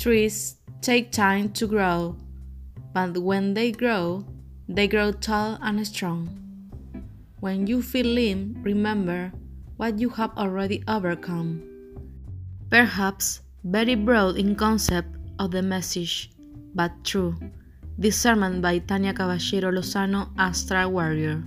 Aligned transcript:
Trees 0.00 0.56
take 0.80 1.12
time 1.12 1.52
to 1.52 1.66
grow, 1.66 2.16
but 2.94 3.18
when 3.18 3.52
they 3.52 3.70
grow, 3.70 4.24
they 4.66 4.88
grow 4.88 5.12
tall 5.12 5.58
and 5.60 5.86
strong. 5.86 6.40
When 7.40 7.66
you 7.66 7.82
feel 7.82 8.06
limp, 8.06 8.64
remember 8.64 9.30
what 9.76 9.98
you 10.00 10.08
have 10.16 10.32
already 10.38 10.82
overcome. 10.88 11.60
Perhaps 12.70 13.42
very 13.62 13.94
broad 13.94 14.38
in 14.38 14.56
concept 14.56 15.12
of 15.38 15.50
the 15.50 15.60
message, 15.60 16.32
but 16.74 16.92
true. 17.04 17.36
Discernment 18.00 18.62
by 18.62 18.78
Tania 18.78 19.12
Caballero 19.12 19.68
Lozano, 19.70 20.32
Astral 20.38 20.92
Warrior. 20.92 21.44